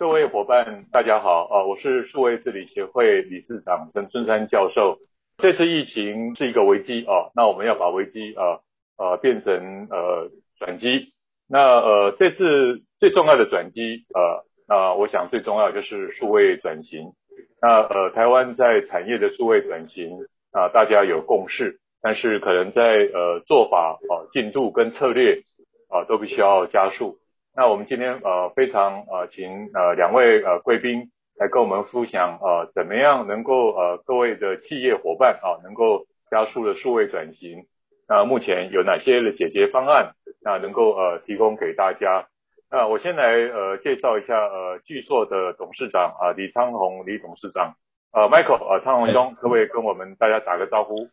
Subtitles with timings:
[0.00, 4.96] 各位伙伴，大家好，呃，我是数位治理协会理事长陈春山教授。
[5.36, 8.62] 这次疫情是一个危机啊，那我们要把危机呃
[8.96, 9.52] 呃变成
[9.90, 11.12] 呃转机。
[11.46, 17.12] 那呃这次最重要的转机呃，那我想最重要就是数位转型。
[17.60, 20.16] 那呃台湾在产业的数位转型
[20.50, 22.82] 啊，呃，大家有共识，但是可能在
[23.12, 25.42] 呃做法啊，进度跟策略
[25.90, 27.18] 啊，呃，都必须要加速。
[27.54, 37.66] 那我们今天呃非常呃请呃两位呃贵宾来跟我们分享呃怎么样能够呃各位的企业伙伴啊能够加速的数位转型，
[38.08, 42.28] 那目前有哪些的解决方案，那能够呃提供给大家。
[42.70, 47.74] 那我先来呃介绍一下呃巨硕的董事长啊、呃、李昌宏李董事长，
[48.12, 51.08] 呃 Michael 呃昌鸿兄，可不可以跟我们大家打个招呼？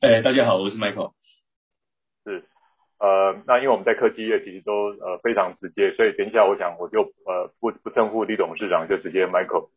[0.00, 1.12] 哎，大家好，我是 Michael。
[2.24, 2.42] 是。
[2.98, 9.68] 呃，那因为我们在科技业其实都呃非常直接，所以等一下我想我就呃不不称呼李董事长，就直接 Michael。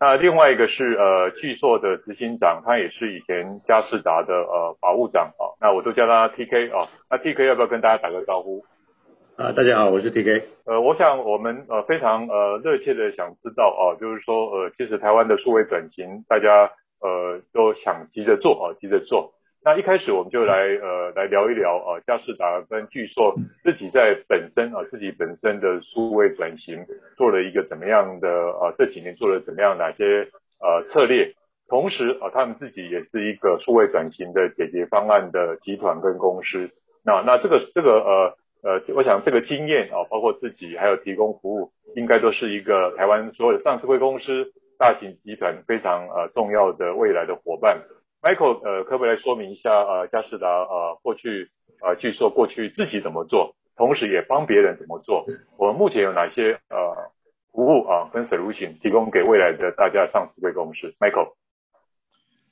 [0.00, 6.88] 那另外一个是呃巨硕的执行长，他也是以前嘉士达的呃法务长啊、哦，那我都叫他 TK 啊、哦。
[7.10, 8.64] 那 TK 要不要跟大家打个招呼？
[9.36, 10.44] 啊，大家好，我是 TK。
[10.66, 19.34] 呃，我想我们呃非常呃热切的想知道啊、哦，就是说呃其实台湾的数位转型，大家呃都想急着做啊、哦，急着做。
[19.68, 26.86] 那一开始我们就来呃来聊一聊呃佳士达跟巨硕自己在本身啊、呃、自己本身的数位转型
[27.18, 31.34] 做了一个怎么样的呃这几年做了怎么样哪些呃策略，
[31.68, 36.70] 同时啊、呃、他们自己也是一个数位转型的解决方案的集团跟公司。
[37.04, 47.82] 那那这个这个呃呃我想这个经验啊、呃、包括自己还有提供服务，应该都是一个台湾所有的上市柜公司大型集团非常呃重要的未来的伙伴。
[48.20, 55.24] Michael，呃，可不可以来说明一下，呃，佳士达，呃，过去，呃，据说过去自己怎么做，同时也帮别人怎么做？
[55.56, 57.12] 我们目前有哪些呃
[57.52, 61.34] 服务啊，跟 solution 提供给未来的大家上市的公司？Michael，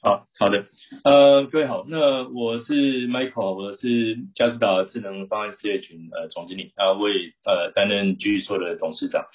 [0.00, 0.67] 好，好的，
[1.03, 9.27] 呃，各位好，那我是 Michael，我是佳士达智能方案事业群呃总经理，啊，我也呃担任巨硕的董事长。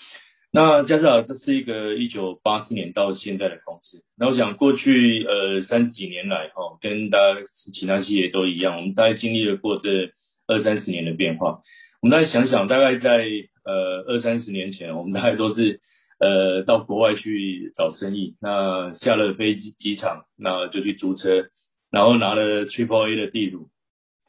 [0.53, 4.03] 那佳世达这是一个一九八四年到现在的公司。
[4.17, 7.39] 那我想过去呃三十几年来哈，跟大家
[7.73, 10.11] 其他企业都一样，我们大概经历了过这
[10.47, 11.61] 二三十年的变化。
[12.01, 13.25] 我们大概想想，大概在
[13.63, 15.79] 呃二三十年前，我们大概都是
[16.19, 18.35] 呃到国外去找生意。
[18.41, 21.47] 那下了飞机机场，那就去租车，
[21.91, 23.69] 然后拿了 Triple A 的地图，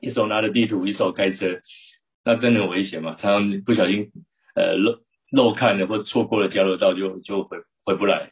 [0.01, 1.63] 一手拿着地图，一手开车，
[2.25, 4.13] 那真的很危险嘛，常常不小心
[4.55, 5.01] 呃漏。
[5.33, 8.31] 漏看了或者错过了交流道就就回回不来。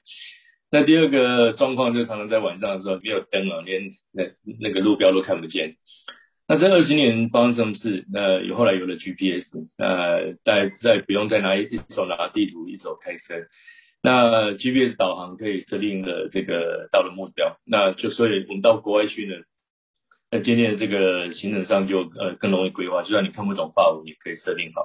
[0.70, 4.24] 那第二个状况就常常在晚上的时候没有灯啊，连那
[4.60, 5.74] 那个路标都看不见。
[6.46, 8.04] 那这二十年发生什么事？
[8.12, 13.46] 那有后来有了 GPS，那再再不用再拿一手拿地图一手开车。
[14.02, 19.34] 那 GPS 导航可以设定了这个到了目标，那就所以我们到国外去呢，
[20.30, 24.82] 那今天的这个行程上就呃更容易规划，就算你看不懂法文，你可以设定好。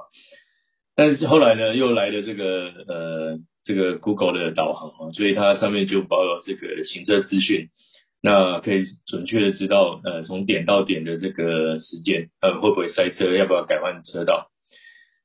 [0.96, 7.68] 但是后来呢，又来了这个呃这个 Google 的导航啊，所以它上面就包有这个行车资讯，
[8.22, 14.50] 那可以准确的知道呃从点到点的这个时间，呃会不会塞车，要不要改换车道。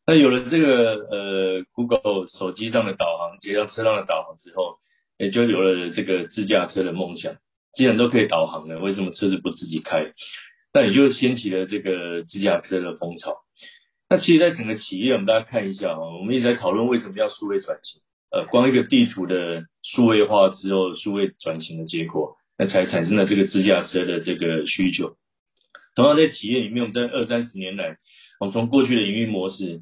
[0.05, 4.77] 那有了这个呃 Google 手机上的导航，接上车上的导航之后，
[5.17, 7.35] 也就有了这个自驾车的梦想。
[7.73, 10.11] 既然都可以导航了，为什么车子不自己开？
[10.73, 13.37] 那也就掀起了这个自驾车的风潮。
[14.11, 18.01] 那其实，在整个企业，我们大家看一下啊，我们一直在讨论为什么要数位转型。
[18.29, 25.15] 呃，光一个地图的数位化之后，数位转型的结果，那才产生了这个自驾车的这个需求。
[25.95, 27.95] 同样在企业里面，我们在二三十年来，
[28.41, 29.79] 我们从过去的营运模式，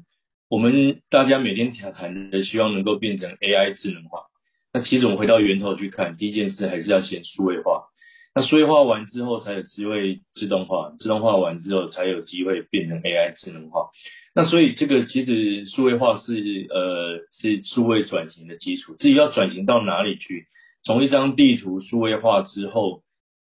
[0.48, 4.26] 我们大家每天谈的希望能够变成 AI 智能化。
[4.72, 7.86] 那其实我们回到源头去看，第一件事还是要先数位化。
[8.32, 13.88] 那数位化完之后，才有机会自动化，自动化完之后，才有机会变成 AI 智能化。
[14.34, 16.32] 那所以这个其实数位化是
[16.70, 18.94] 呃是数位转型的基础。
[18.96, 20.46] 至于要转型到哪里去，
[20.84, 23.02] 从一张地图数位化之后，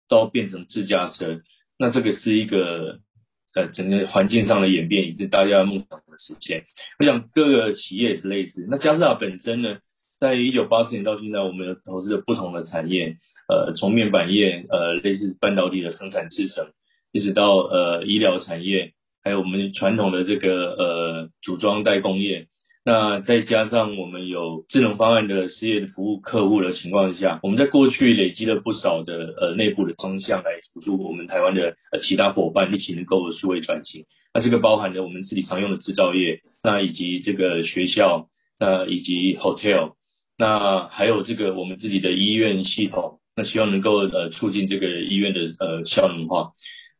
[0.10, 1.42] 到变成自驾车，
[1.78, 3.00] 那这个是一个
[3.54, 6.63] 呃整个环境上的演变，也是大家梦想的实现。
[7.00, 8.68] 我想各个企业也是类似。
[8.69, 9.78] 那佳世达本身呢，
[10.19, 13.18] 在一九八四年到现在，我们投资了不同的产业。
[13.50, 16.72] 呃，从面板业，呃，类似半导体的生产制程，
[17.12, 22.47] 一直到呃医疗产业，还有我们传统的这个呃组装代工业，
[22.83, 34.06] 那再加上我们有智能方案的事业的服务客户的情况下，我们在过去累积了不少的呃内部的方向来辅助我们台湾的呃其他伙伴一起能够数位转型。
[34.33, 38.27] 那这个包含了我们自己常用的制造业，那以及这个学校。
[38.63, 39.94] 那以及 hotel，
[40.38, 46.51] 那还有这个我们自己的医院系统，那希望能够呃促进这个医院的呃效能化。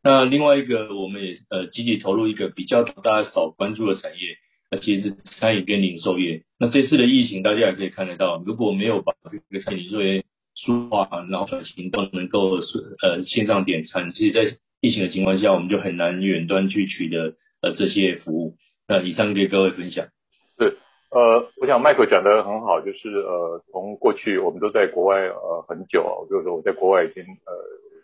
[0.04, 4.36] 那另外一个，我们也呃积极投入一个比较大家少关注的产业，
[4.68, 6.42] 那其实是餐饮跟零售业。
[6.58, 10.24] 那这次的疫情，大家也可以看得到，如果没有把这个餐饮零售业
[10.56, 12.56] 数化，然后转型都能够
[13.00, 18.56] 呃线上点餐，其实，在疫情的情况下，我们就很难远端去取得呃这些服务。
[18.88, 20.06] 那以上给各位分享。
[20.58, 20.78] 是，
[21.12, 27.52] 呃，我想 Michael 讲得很好，就是呃从过去我们都在国外呃很久，就是说我在国外已经呃。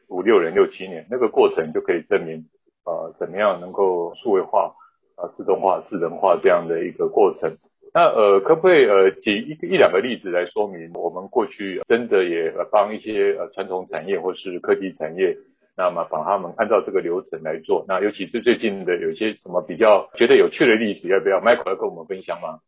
[0.09, 2.47] 五六年、六七年，那个过程就可以证明，
[2.85, 4.75] 呃，怎么样能够数位化、
[5.17, 7.57] 啊、自动化、智能化这样的一个过程。
[7.95, 15.37] 那呃，可不可以呃举一一两个例子来说明，我们过去真的也帮一些呃传统产业或是科技产业，
[15.77, 17.85] 那么帮他们按照这个流程来做。
[17.89, 22.61] 那尤其是最近的有些什么比较觉得有趣的例子，要不要 Michael 要跟我们分享吗？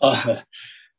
[0.00, 0.44] 啊，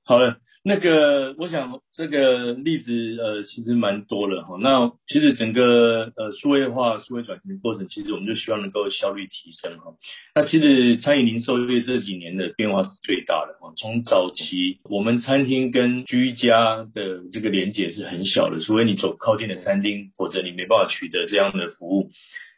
[0.05, 0.37] 好的。
[0.63, 4.57] 那个，我想这个例子呃，其实蛮多的哈。
[4.59, 9.93] 那其实整个呃数位化、数位转型的过程，其实我们就希望能够效率提升哈。
[10.35, 13.73] 那其实餐饮零售业这几年的变化是最大的哈。
[13.77, 22.09] 从早期我们餐厅跟居家的这个连接是很小的，除非你走靠近的餐厅，否则你没办法取得这样的服务。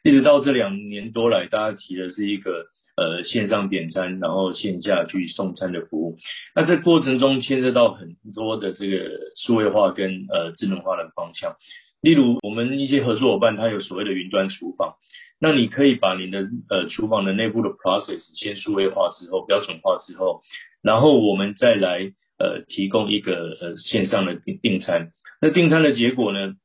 [0.04, 2.66] 一直到这两年多来，大家提的是一个。
[3.00, 6.18] 呃，线上点餐，然后线下去送餐的服务，
[6.54, 11.56] 那这过程中牵涉到很多的这个数位化跟呃智能化的方向。
[12.02, 14.96] 例如，我们一些合作伙伴，他有所谓的云端厨房，
[15.40, 20.42] 那你可以把你的呃厨房的内部的 process 先数位化之后，标准化之后，
[20.84, 25.12] 然后我们再来呃提供一个呃线上的订订餐。
[25.42, 26.56] 那订餐的结果呢，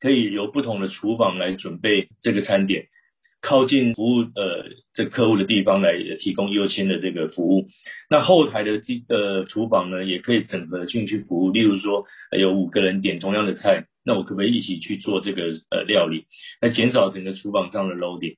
[0.00, 2.86] 可以由不同的厨房来准备这个餐点。
[3.42, 7.66] 靠近服务呃这客户的地方来提供优先的这个服务，
[8.08, 11.50] 那后台的地呃厨房呢也可以整合进去服务。
[11.50, 12.06] 例如说
[12.38, 16.26] 有五个人点同样的菜，那我可不可以一起去做这个呃料理，
[16.60, 18.36] 来减少整个厨房上的 loading？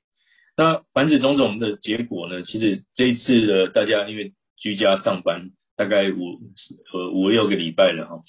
[0.56, 6.40] 那凡此种种的结果呢，其实这一次的大家因为居家上班大概五
[6.94, 8.22] 呃五六个礼拜了哈，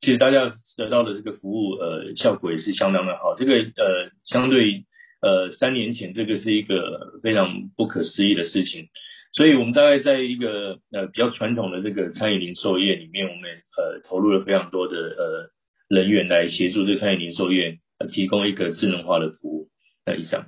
[0.00, 3.34] 其实大家得到的这个服务呃效果也是相当的好。
[3.36, 4.86] 这个呃相对。
[5.24, 8.90] 呃，三年前这个是一个非常不可思议的事情，
[9.32, 15.50] 所以我们大概在一个呃比较传统的这个餐饮零售业里面，我们呃投入了非常多的呃
[15.88, 19.68] 人员来协助这个餐饮零售业呃提供一个智能化的服务。
[20.04, 20.44] 那以上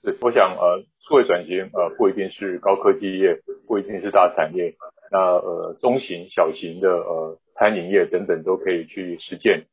[0.00, 4.76] 是我想呃数位转型呃不一定是高科技业，不一定是大产业，
[5.10, 9.66] 那呃中型、小型的呃餐饮业等等都可以去实践。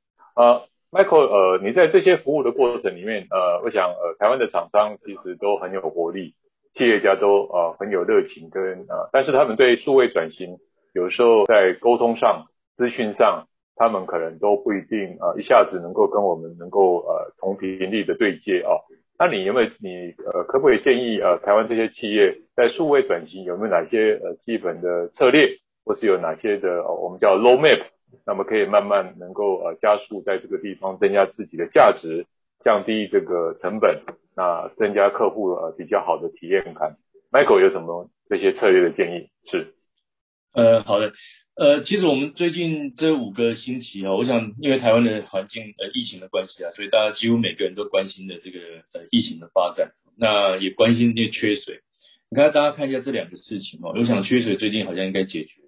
[0.90, 6.34] Michael，呃，你在这些服务的过程里面，呃，我想，呃，台湾的厂商其实都很有活力，
[6.76, 10.58] 企业家都呃很有热情跟呃，但是他们对数位转型，
[10.94, 12.46] 有时候在沟通上、
[12.78, 18.80] 资讯上，他们可能都不一定呃一下子能够跟我们能够呃同频率的对接哦。
[19.20, 25.50] 那你有没有你呃可不可以建议呃台湾这些企业在数位转型有没有哪些呃基本的策略，
[25.84, 27.82] 或是有哪些的、呃、我们叫 low map？
[28.26, 32.26] 那么可以慢慢能够呃加速在这个地方增加自己的价值，
[32.64, 34.02] 降低这个成本，
[34.36, 36.98] 那增加客户呃比较好的体验感。
[37.32, 39.30] Michael 有什么这些策略的建议？
[39.50, 39.74] 是，
[40.54, 41.14] 呃好的，
[41.56, 48.60] 呃其实我们最近这五个星期啊，我想因为台湾的环境呃疫情的关系啊，所以大家几乎每个人都关心的这个
[48.94, 51.82] 呃疫情的发展，那也关心那个缺水。
[52.30, 55.67] 你看大家看一下这两个事情哦，我想缺水最近好像应该解决。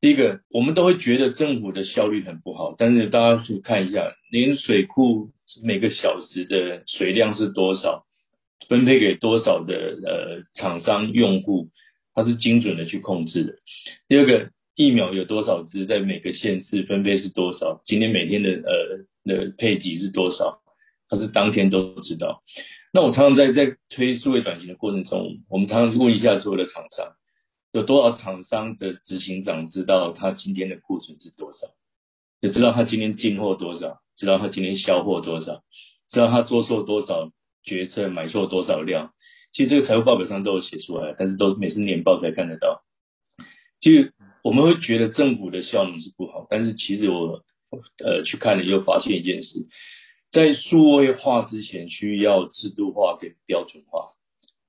[0.00, 5.30] 第一个，我们都会觉得政府的效率很不好，但是大家去看一下，连水库
[5.64, 8.04] 每个小时的水量是多少，
[8.68, 11.70] 分配给多少的呃厂商用户，
[12.14, 13.54] 它是精准的去控制的。
[14.06, 20.60] 第二个，疫苗有多少支，在每个县市分配是多少，今天每天的呃的配给是多少，
[21.08, 22.44] 它是当天都知道。
[22.92, 27.14] 那我常常在在推数位转型的过程中，我们常常问一下所有的厂商。
[27.72, 31.68] 有多少厂商的执行长知道他今天的库存是多少？
[32.40, 34.00] 也知道他今天进货多少？
[34.16, 35.62] 知道他今天销货多少？
[36.10, 37.30] 知道他做错多少
[37.62, 39.12] 决策，买错多少量？
[39.52, 42.82] 其实这个财务报表上都有写出来，但是都每次年报才看得到。
[43.80, 47.44] 其实我们会觉得政府的效能是不好，但是其实我
[47.98, 49.68] 呃去看了又发现一件事，
[50.32, 54.12] 在数位化之前需要制度化跟标准化。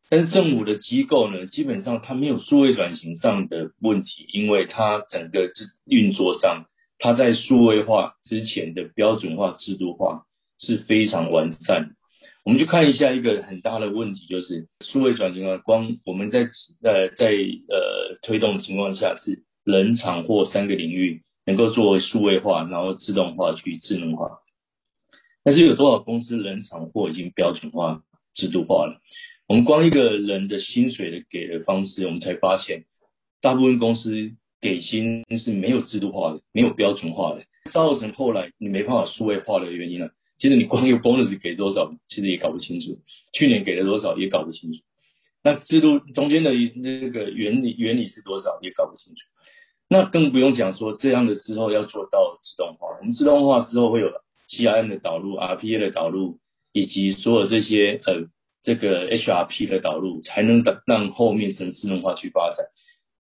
[0.10, 5.52] 但是政府的机构呢，基本上它没有数位转型上的问题，因为它整个
[5.86, 6.66] 运作上，
[6.98, 10.26] 它在数位化之前的标准化、制度化
[10.58, 11.96] 是非常完善的。
[12.44, 16.50] 我们就看一下一个很大的问题，就是数位转型啊，光我们在
[16.82, 24.40] 在在呃推动的情况下，是人、厂、货三个领域能够作为数位化，然后自动化去智能化。
[25.44, 28.02] 但是有多少公司人、厂、货已经标准化、
[28.34, 29.00] 制度化了？
[29.50, 32.84] 我们光一个人的薪水的给的方式，我们才发现，
[33.42, 34.12] 大部分公司
[34.62, 40.12] 给薪是没有制度化的，没有标准化的，造成后来你没办法数位化的原因了。
[40.38, 43.00] 其实你光一个 bonus 给多少，其实也搞不清楚。
[43.34, 44.82] 去年给了多少也搞不清楚。
[45.44, 49.22] 那制度中间的那个原理原理是多少也搞不清楚。
[49.90, 53.00] 那更不用讲说这样的之后要做到自动化。
[53.00, 54.12] 我们自动化之后会有
[54.52, 56.38] CRM 的导入、RPA 的导入，
[56.72, 58.28] 以及所有这些呃
[58.64, 62.66] 这个 HRP 的导入，才能让后面整智能化去发展。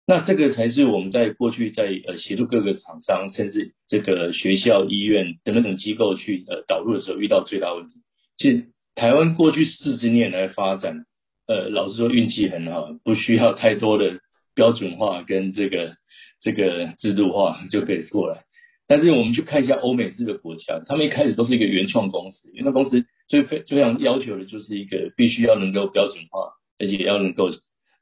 [0.08, 7.94] 那这个才是我们在过去在呃协助各个厂商，甚至这个学校、医院等等等机构去呃导入的时候遇到最大问题。
[8.38, 11.06] 其实台湾过去四十年来发展，
[11.48, 14.20] 呃，老实说运气很好，不需要太多的
[14.54, 15.96] 标准化跟这个
[16.40, 18.44] 这个制度化就可以过来。
[18.86, 27.50] 但是我们去看一下欧美这个国家，他们一开始都是一个原创公司，原创公司最非最常要求的就是一个必须要能够标准化，而且要能够。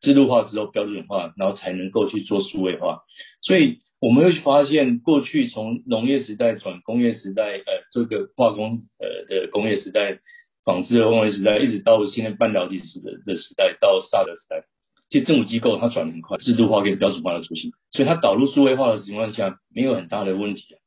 [0.01, 3.05] 制度化之后标准化，然后才能够去做数位化。
[3.41, 10.19] 所以我们会发现，过去从农业时代转工业时代，呃，这个化工呃的工业时代、
[10.63, 14.65] 纺织的工业时代，一直到现在半导体时的的时代，到 SaaS 的时代，
[15.09, 20.84] 其实政府机构它转的很快，制度化跟标准化的出现，所以它导入数位化的情况下，没有很大的问题啊。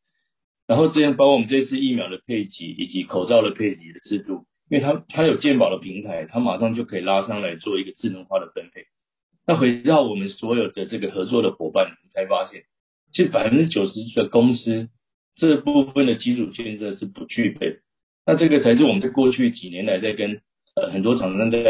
[0.68, 8.84] 然后这样包括我们这次疫苗的配给以及口罩的配给的制度，因为它它有健保的平台，它马上就可以拉上来做一个智能化的分配。
[9.48, 12.64] 那回到我们所有的这个合作的伙伴，你才发现，
[13.14, 14.90] 其实百分之九十的公司
[15.38, 17.80] 这部分的基础建设是不具备。
[18.26, 20.42] 那这个才是我们在过去几年来在跟
[20.76, 21.64] 呃很多厂商在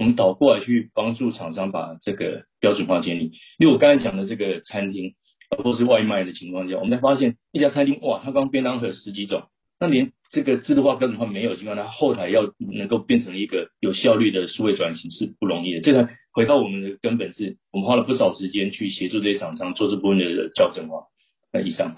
[0.00, 3.30] 我们倒过来去帮助厂商把这个标准化建立。
[3.58, 5.14] 因为我刚才讲的这个餐厅，
[5.56, 9.44] 或是外卖的情况下，我们才发现一家餐厅哇，它光便当盒十几种，
[9.78, 15.80] 那连这个制度化标准化没有的情况下，它后台要能够变成一个有效率的数位转型是不容易的。
[15.80, 16.08] 这个。
[16.32, 21.06] 回到我们的根本是，我们花了不少时间去协助这些厂商做这部分的校正化。
[21.52, 21.96] 那以上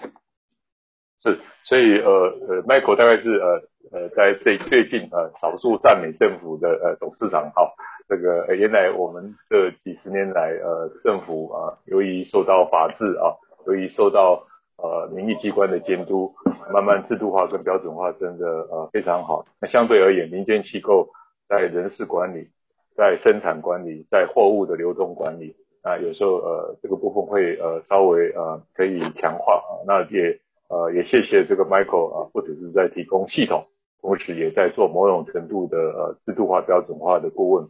[1.21, 2.09] 是，所以呃
[2.49, 7.51] 呃，Michael 大概是呃呃在最最近呃少数赞美政府的呃董事长。
[7.55, 7.75] 好，
[8.09, 14.43] 这个、原来我们这几十年来呃政府啊、由于受到法治啊，由于受到
[14.77, 16.33] 呃民意机关的监督，
[16.71, 19.45] 慢慢制度化跟标准化真的呃非常好。
[19.61, 21.09] 那相对而言，民间机构
[21.47, 22.49] 在人事管理。
[22.95, 30.39] 在生产管理，在货物的流通管理，啊，有时候呃这个部分会呃稍微呃可以强化啊，那也
[30.69, 33.65] 呃也谢谢这个 Michael 啊，不只是在提供系统，
[33.99, 37.67] 同时也在做某种程度的呃制度化标准化的顾问。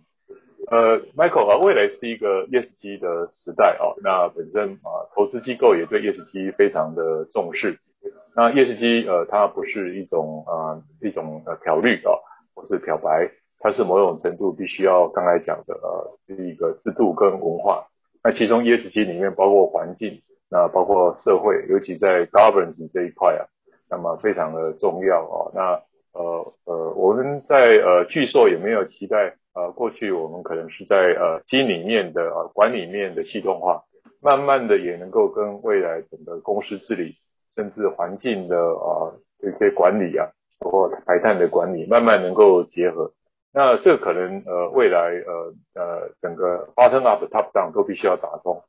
[0.71, 7.79] 呃，Michael 啊，未来是一个 ESG 的时代啊，那本身啊投资机构也对 ESG 非常的重视。
[8.35, 12.11] 那 ESG 呃它不是一种啊一种呃漂绿啊，
[12.55, 13.31] 或是漂白。
[13.59, 17.87] 它是某种程度必须要刚才讲的呃，是一个制度跟文化。
[18.23, 23.47] 那其中 ESG 里面包括环境，那包括社会，尤其在 governance 这一块啊，
[23.89, 25.51] 那么非常的重要啊。
[25.53, 25.61] 那
[26.19, 33.83] 呃呃，我们在呃巨硕也没有期待呃，过去我们可能是在呃经理面的呃管理面的系统化，
[34.19, 37.15] 慢慢的也能够跟未来整个公司治理，
[37.55, 40.27] 甚至环境的啊这些管理啊，
[40.59, 43.11] 包括排碳的管理，慢慢能够结合。
[43.53, 48.63] 那这可能呃未来呃呃整个 bottom up top down 都必须要打通，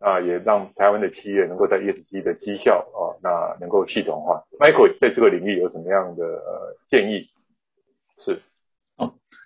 [0.00, 4.44] 啊也让台湾的企业能够在 ESG 的绩效啊那能够系统化。
[4.60, 7.30] Michael 在这个领域有什么样的呃建议？
[8.22, 8.42] 是。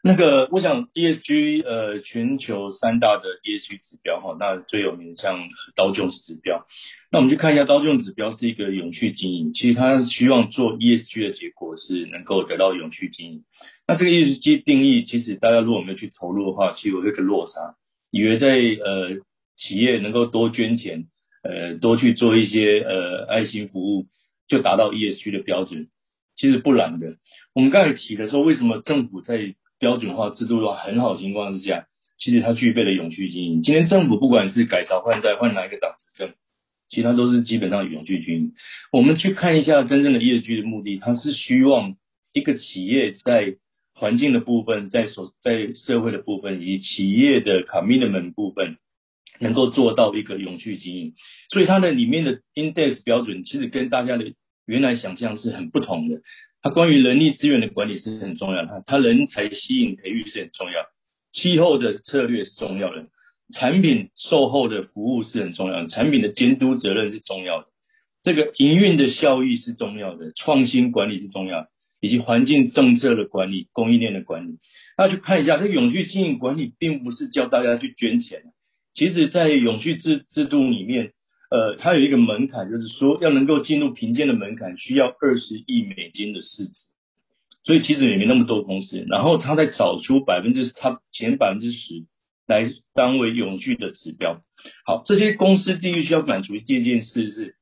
[0.02, 6.64] 那个，我想 ESG 呃，全球三大的 ESG 指标哈，那最有名像刀琼斯指标。
[7.12, 13.44] 那我们去看一下刀琼指标是一个永续经营，其实它希望做 ESG 的结果是能够得到永续经营。
[13.86, 17.74] 那这个 ESG 定义，其实大家如果没有去投入的话，其实有一个落差，
[18.10, 19.18] 以为在呃
[19.58, 21.08] 企业能够多捐钱，
[21.42, 24.06] 呃多去做一些呃爱心服务，
[24.48, 25.88] 就达到 ESG 的标准，
[26.36, 27.16] 其实不然的。
[27.54, 31.86] 我们刚才提的时候，为什么政府在标准化制度的话很好情况之下，
[32.18, 33.62] 其实它具备了永续经营。
[33.62, 36.34] 今天政府不管是改朝换代换哪一个党执政，
[36.90, 38.52] 其他都是基本上永续经营。
[38.92, 41.96] 我们去看一下真正的 ESG 的目的，它是希望
[42.34, 43.56] 一个企业在
[43.94, 48.76] 环境的部分，在所在社会的部分，以及企业的 commitment 部分，
[49.38, 51.14] 能够做到一个永续经营。
[51.50, 54.34] 所以它的里面的 index 标准，其实跟大家的
[54.66, 56.20] 原来想象是很不同的。
[56.62, 60.84] 它关于人力资源的管理是很重要的，它人才吸引培育是很重要，
[61.32, 63.06] 气候的策略是重要的，
[63.54, 67.68] 产品售后的服务是很重要的，产品的监督责任是重要的，
[68.22, 71.68] 这个营运的效益是重要的，创新管理是重要的，
[72.00, 74.58] 以及环境政策的管理、供应链的管理。
[74.98, 78.42] 那去看一下，这个永续经营管理并不是教大家去捐钱，
[78.92, 81.12] 其实在永续制制度里面。
[81.50, 86.72] 呃，它有一个门槛，就是说要能够进入评鉴的门槛，需要二十亿美金的市值，
[87.64, 89.04] 所以其实也没那么多公司。
[89.08, 92.06] 然后他再找出百分之他前百分之十
[92.46, 94.40] 来当为永续的指标。
[94.86, 97.56] 好，这些公司第一需要满足这件事是，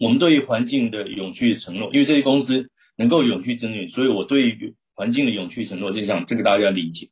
[0.00, 2.68] 我们对于环境的永续承诺，因为这些公司
[2.98, 7.10] 能够永续增长，所以我对于环境的永续承诺，就像这个大家理解。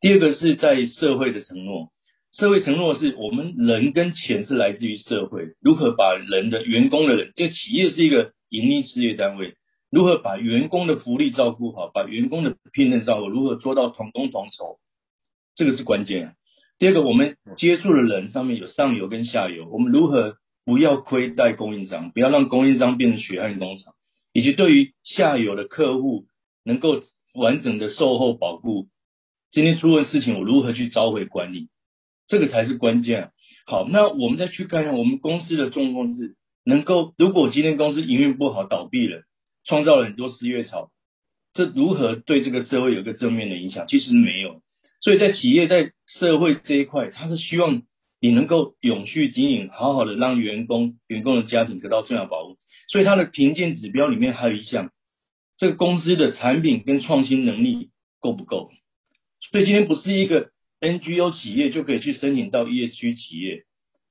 [0.00, 1.88] 第二个是在社会的承诺。
[2.38, 9.54] 社会承诺是我们人跟钱是来自于社会，如何把人的员工的人，这个企业是一个盈利事业单位，
[9.90, 14.78] 如何把员工的福利照顾好，把员工的聘任照顾，如何做到同工同酬，
[15.54, 16.34] 这个是关键。
[16.78, 20.34] 第二个，我们接触的人上面有上游跟下游，我们如何
[20.66, 23.94] 不要亏待供应商，不要让供应商变成血汗工厂，
[24.34, 26.26] 以及对于下游的客户
[26.66, 27.00] 能够
[27.32, 28.88] 完整的售后保护，
[29.52, 31.70] 今天出了事情我如何去召回管理。
[32.28, 33.30] 这个才是关键。
[33.66, 39.22] 好，那我们再去看一下我们公司的状况是，能够如果今天公司营运不好倒闭了，
[39.64, 40.90] 创造了很多失业潮，
[41.52, 43.86] 这如何对这个社会有一个正面的影响？
[43.88, 44.62] 其实没有。
[45.00, 47.82] 所以在企业在社会这一块，他是希望
[48.20, 52.56] 你能够永续经营，好好的让员工、员工的家庭得到最好保护。
[52.88, 54.90] 所以它的评鉴指标里面还有一项，
[55.58, 57.90] 这个公司的产品跟创新能力
[58.20, 58.70] 够不够？
[59.50, 60.50] 所以今天不是一个。
[60.86, 63.64] NGO 企业就可以去申请到 ESG 企业。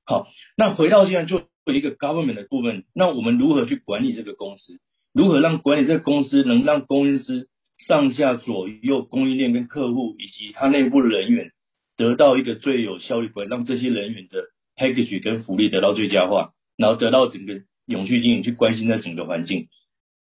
[0.04, 4.78] 好，那回到现在就一个 government 的部分，那我们如何去管理这个公司？
[5.12, 7.48] 如何让管理这个公司能让公司
[7.88, 11.52] 上下左右供应链跟客户以及他内部人员
[11.96, 14.44] 得到一个最有效率管理，让这些人员的
[14.76, 19.68] package 跟福利得到最佳化，然后得到整个永续经营去关心在整个环境。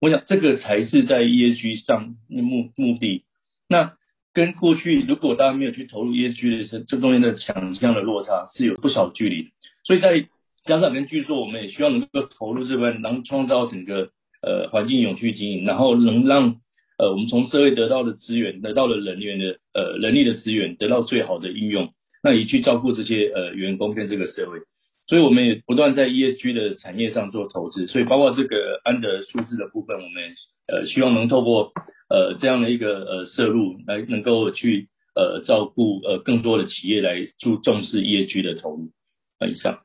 [0.00, 3.24] 我想这个才是在 ESG 上目目的。
[3.68, 3.92] 那。
[4.34, 9.50] 跟过去，如果大家没有去投入 ESG 的这，这中间的想象的落差是有不少距离。
[9.84, 10.26] 所以在
[10.64, 14.10] 加上跟剧作，我们也希望能够投入这边，能创造整个
[14.42, 16.56] 呃环境永续经营，然后能让
[16.98, 24.58] 呃我们从社会得到的资源，得到的人员的呃人力的资源得到最好的应用，那也去照顾这些呃员工跟这个社会。
[25.06, 30.34] 所以我们也不断在 ESG 的产业上做投资，所以包括这个安德数字的部分，我们
[30.66, 31.72] 呃希望能透过。
[32.08, 38.90] 呃，这样的一个呃摄入来能够去呃照顾呃更多的企业来注重视 ESG 的投入。
[39.40, 39.80] 那以上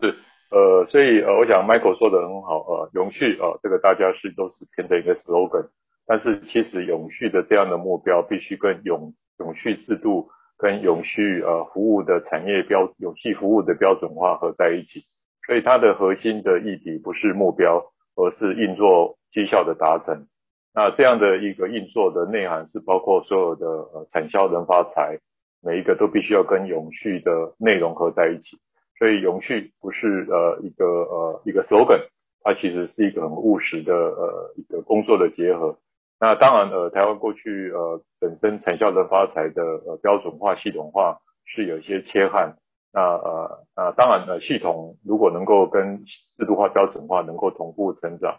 [0.00, 0.14] 是
[0.50, 5.68] 呃，所以呃，我想 Michael 说的很好呃，永续啊、呃，这个大家是都是偏的一个 slogan，
[6.06, 15.06] 但是其实永续的这样的目标必须跟永永续制度跟永续呃服务的产业标永续服务的标准化合在一起，
[15.46, 17.84] 所以它的核心的议题不是目标，
[18.16, 20.26] 而是运作绩效的达成。
[20.72, 25.18] 那这样的一个运作的内涵是包括所有的呃产销人发财，
[25.60, 28.56] 每一个都必须要跟永续的内容合在一起。
[28.96, 32.02] 所以永续不是呃一个呃一个 slogan，
[32.42, 35.76] 它其实是一个很务实的呃一个工作的结合。
[36.20, 42.56] 那当然呃台湾过去呃本身产销人发财的呃标准化系统化是有一些缺憾。
[42.92, 48.36] 那呃那当然呃系统如果能够跟制度化标准化能够同步成长。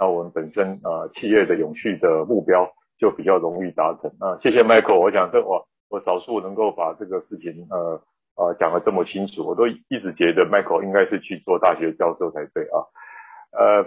[0.00, 8.00] 那我们本身呃企业的永续的目标就比较容易达成啊，谢谢 Michael，我想这我我少数能够把这个事情呃
[8.34, 12.80] 呃讲得这么清楚，我都一直觉得 Michael 应该是去做大学教授才对啊。
[13.52, 13.84] 呃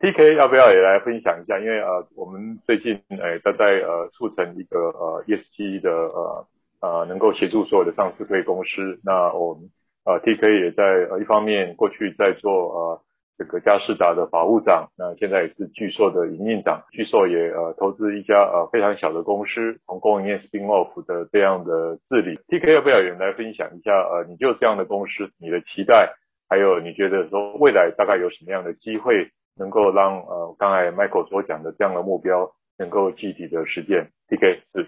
[0.00, 1.58] ，TK 要不要也来分享一下？
[1.58, 6.46] 因为呃我们最近呃在在呃促成一个呃 ESG 的呃
[6.80, 9.68] 呃能够协助所有的上市柜公司，那我们
[10.06, 13.00] 呃 TK 也在呃一方面过去在做呃。
[13.40, 16.84] 这个佳士达的法务长，那现在也是巨硕的营运长。
[16.92, 22.36] 巨硕也呃投资一家呃非常小的公司，从供应链 spin off 的这样的治理。
[22.48, 23.92] TK 要不要也来分享一下？
[23.92, 26.12] 呃，你就这样的公司，你的期待，
[26.50, 34.86] 还有你觉得说未来大概有什么样的机会，能够让呃刚才 Michael 所讲的这样的目标能够具体的实现？TK 是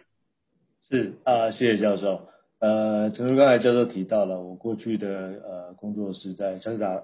[0.90, 2.31] 是啊，谢谢教授。
[2.62, 7.02] 呃，陈叔刚才教授提到了，我过去的呃工作是在香港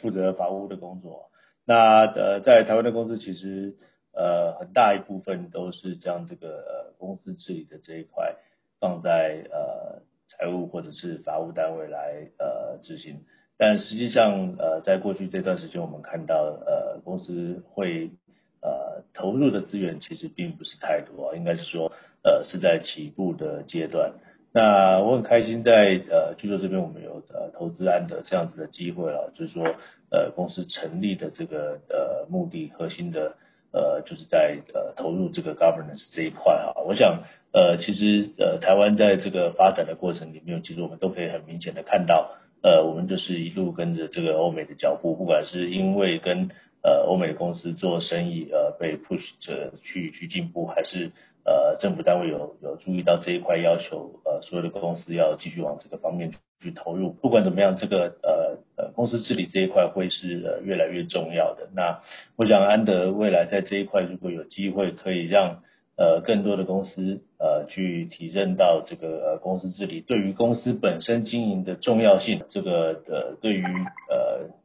[0.00, 1.28] 负责法务的工作。
[1.64, 3.74] 那呃，在台湾的公司其实
[4.14, 8.36] 呃很大一部分都是将这个呃公司治理的这一块
[8.78, 13.24] 放在呃财务或者是法务单位来呃执行。
[13.58, 18.12] 但实际上呃在过去这段时间，我们看到呃公司会
[18.60, 21.90] 呃投入的资源其实并不是太多，应该是说
[22.22, 24.12] 呃是在起步的阶段。
[24.54, 25.72] 那我很开心在
[26.10, 29.64] 呃巨硕这边我们有呃投资安的这样子的机会啊，就是说
[30.10, 33.36] 呃公司成立的这个呃目的核心的
[33.72, 37.22] 呃就是在呃投入这个 governance 这一块啊，我想
[37.54, 46.50] 呃其实呃台湾在这个发展的过程里面，其实我们都可以很明显的看到，呃我们就是一路跟着这个欧美的脚步，不管是因为跟
[46.82, 51.12] 呃欧美的公司做生意呃被 push 着去去进步，还是
[51.44, 57.10] 呃，政府单位有有注意到这一块要求，呃，所有的公司要继续往这个方面去投入。
[57.10, 61.68] 不管怎么样，这个呃呃公司治理这一块会是呃越来越重要的。
[61.74, 62.00] 那
[62.36, 65.62] 我想安德未来在这一块如果有机会可以让
[65.96, 73.64] 呃更多的公司呃去体认到这个公司治理对于公司本身经营的重要性，这个呃对于
[74.08, 74.61] 呃。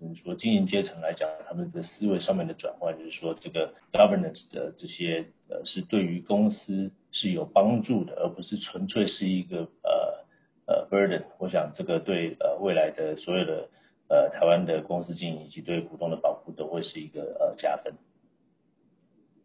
[0.00, 10.24] 就是说经营阶层来讲，他们的思维上面的转换，就是说这个 governance 的这些呃，是对于公司是有帮助的，而不是纯粹是一个呃
[10.66, 11.24] 呃 burden。
[11.38, 13.68] 我想这个对呃未来的所有的
[14.08, 17.94] 呃台湾的公司经营以及对股东的保护都会是一个呃加分。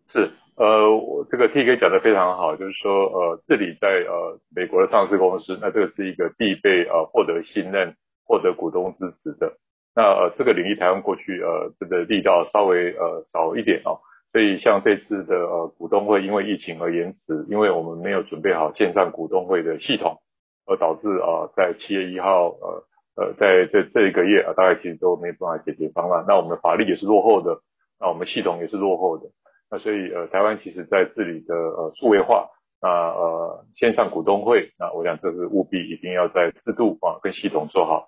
[0.10, 9.58] 是，呃，我这个 TK 讲的非常好，就是说呃，这里在呃美国的上市公司，那这个是一个必备呃获得信任、获得股东支持的。
[9.96, 14.02] 那呃，这个领域台湾过去呃这个力道稍微呃少一点哦，
[14.32, 20.18] 所以像这次的呃股东会因为疫情而延迟，因为我们没有准备好线上股东会的系统，
[20.66, 22.84] 而导致啊、呃、在七月一号呃
[23.16, 27.62] 呃在这这一个月啊大概其实都没办法解决方案，那我们的法律也是落后的，
[28.00, 29.30] 那我们系统也是落后的，
[29.70, 32.50] 那所以呃台湾其实在治理的呃数位化，
[32.82, 38.08] 那呃线上股东会，那我想这是务必一定要在制度啊跟系统做好。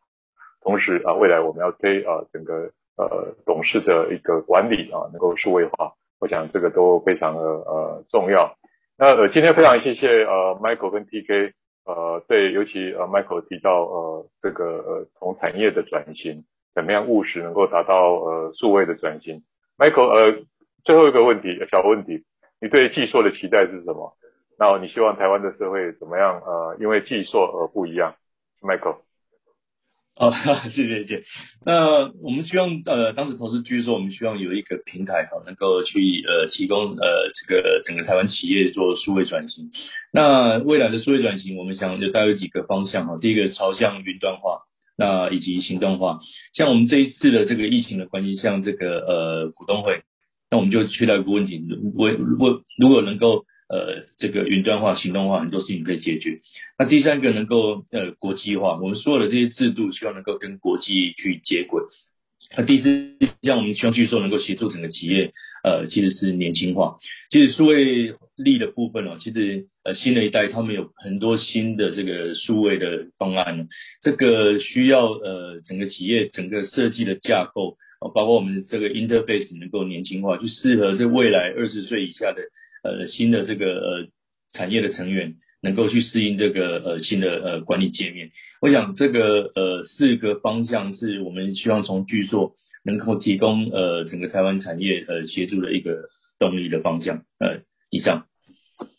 [0.86, 8.56] 是啊，未来我们要推啊整个呃董事的一个管理啊，能够数位化，我想这个都非常的呃重要。
[8.98, 11.54] 那呃今天非常谢谢呃 Michael 跟 TK
[11.86, 16.44] 呃对，尤其呃 Michael 提到呃这个呃从产业的转型，
[16.76, 19.42] 怎么样务实能够达到呃数位的转型。
[19.80, 20.46] Michael 呃
[20.84, 22.24] 最后一个问题小问题，
[22.62, 24.14] 你对技术的期待是什么？
[24.60, 28.14] 那你希望台湾的社会怎么样呃因为技术而不一样
[28.62, 29.05] ？Michael。
[30.16, 30.32] 哦，
[30.72, 31.24] 谢谢谢谢。
[31.66, 39.72] 那我们希望呃，当时投资局说，我们希望有一个平台哈，能够去呃提供呃这个整个台湾企业做数位转型。
[40.14, 43.18] 那未来的数位转型，我们想就大概有几个方向哈。
[43.20, 44.62] 第一个朝向云端化，
[44.98, 46.20] 那以及行动化。
[46.54, 50.04] 像我们这一次的这个疫情的关系，像这个呃股东会，
[50.50, 53.44] 那我们就去到一个问题，如果如如果能够。
[53.68, 56.38] 呃，这个云端化、行动化很多事情可以解决。
[56.78, 61.82] 那第三个能够呃国际化，我们所有的这些制度希望能够跟国际去接轨。
[62.56, 65.32] 那第四，像我们希望去说能够协助整个企业，
[65.64, 66.98] 呃，其实是年轻化。
[67.32, 73.68] 其实数位力的部分哦，其实呃新的一代他们有很多新的这个数位的方案，
[74.04, 77.78] 这个需要呃整个企业整个设计的架构，
[78.14, 82.44] 包括我们这个 interface 能够年轻化，就适合这未来二十岁以下的。
[82.86, 84.08] 呃，新的这个呃
[84.54, 88.30] 产业的成员能够去适应这个呃新的呃管理界面，
[88.62, 97.24] 我想这个呃四个方向是我们希望从巨硕能够提供呃整个台湾产业呃协助的一个动力的方向。
[97.40, 98.28] 呃，以上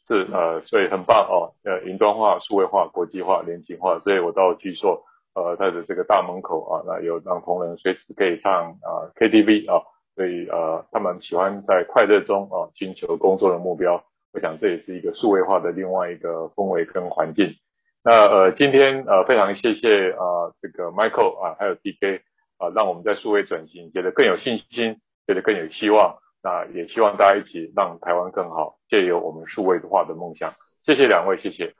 [0.08, 9.82] 是呃，所以很棒哦，呃，云端化、数位化、国际化、年轻化，所以我到巨硕呃它的这个大门口啊，那有让同仁随时可以唱啊 KTV 啊。
[10.16, 14.02] 所以呃，他们喜欢在快乐中啊寻求工作的目标，
[14.32, 17.54] 我想这也是一个数位化的另外一个氛围跟环境。
[18.02, 22.20] 那呃，今天呃非常谢谢啊、这个 Michael 啊还有 DK
[22.56, 26.16] 啊，让我们在数位转型觉得更有信心，觉得更有希望。
[26.42, 30.54] 那也希望大家一起让台湾更好，借由我们数位化的梦想。
[30.84, 31.74] 谢谢两位，谢谢。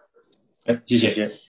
[0.64, 1.45] 哎，谢谢谢。